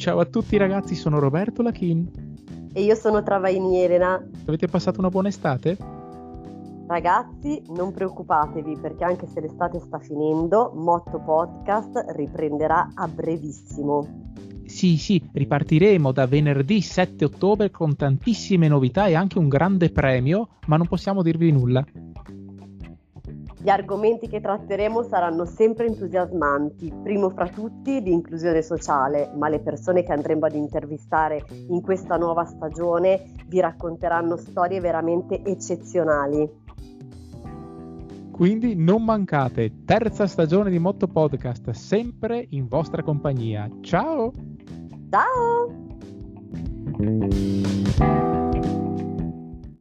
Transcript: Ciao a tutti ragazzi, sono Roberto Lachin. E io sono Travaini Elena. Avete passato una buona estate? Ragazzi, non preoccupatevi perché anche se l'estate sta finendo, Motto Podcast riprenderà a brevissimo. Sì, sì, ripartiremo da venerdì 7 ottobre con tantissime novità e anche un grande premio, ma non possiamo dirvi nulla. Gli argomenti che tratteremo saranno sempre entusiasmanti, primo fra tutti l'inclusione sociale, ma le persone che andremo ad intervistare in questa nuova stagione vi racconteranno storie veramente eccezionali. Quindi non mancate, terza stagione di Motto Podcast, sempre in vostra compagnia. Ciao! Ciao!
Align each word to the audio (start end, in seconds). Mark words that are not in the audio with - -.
Ciao 0.00 0.18
a 0.18 0.24
tutti 0.24 0.56
ragazzi, 0.56 0.94
sono 0.94 1.18
Roberto 1.18 1.60
Lachin. 1.60 2.10
E 2.72 2.82
io 2.82 2.94
sono 2.94 3.22
Travaini 3.22 3.82
Elena. 3.82 4.14
Avete 4.46 4.66
passato 4.66 4.98
una 4.98 5.10
buona 5.10 5.28
estate? 5.28 5.76
Ragazzi, 6.86 7.62
non 7.74 7.92
preoccupatevi 7.92 8.78
perché 8.80 9.04
anche 9.04 9.26
se 9.26 9.42
l'estate 9.42 9.78
sta 9.78 9.98
finendo, 9.98 10.72
Motto 10.74 11.20
Podcast 11.20 12.02
riprenderà 12.16 12.92
a 12.94 13.06
brevissimo. 13.08 14.30
Sì, 14.64 14.96
sì, 14.96 15.22
ripartiremo 15.34 16.12
da 16.12 16.26
venerdì 16.26 16.80
7 16.80 17.26
ottobre 17.26 17.70
con 17.70 17.94
tantissime 17.94 18.68
novità 18.68 19.06
e 19.06 19.14
anche 19.14 19.36
un 19.36 19.48
grande 19.48 19.90
premio, 19.90 20.48
ma 20.68 20.78
non 20.78 20.86
possiamo 20.86 21.22
dirvi 21.22 21.52
nulla. 21.52 21.84
Gli 23.62 23.68
argomenti 23.68 24.26
che 24.26 24.40
tratteremo 24.40 25.02
saranno 25.02 25.44
sempre 25.44 25.84
entusiasmanti, 25.86 26.90
primo 27.02 27.28
fra 27.28 27.46
tutti 27.46 28.00
l'inclusione 28.00 28.62
sociale, 28.62 29.30
ma 29.36 29.50
le 29.50 29.60
persone 29.60 30.02
che 30.02 30.12
andremo 30.12 30.46
ad 30.46 30.54
intervistare 30.54 31.44
in 31.68 31.82
questa 31.82 32.16
nuova 32.16 32.46
stagione 32.46 33.22
vi 33.48 33.60
racconteranno 33.60 34.36
storie 34.36 34.80
veramente 34.80 35.42
eccezionali. 35.44 36.48
Quindi 38.30 38.74
non 38.74 39.04
mancate, 39.04 39.84
terza 39.84 40.26
stagione 40.26 40.70
di 40.70 40.78
Motto 40.78 41.06
Podcast, 41.06 41.68
sempre 41.72 42.46
in 42.50 42.66
vostra 42.66 43.02
compagnia. 43.02 43.68
Ciao! 43.82 44.32
Ciao! 45.10 45.88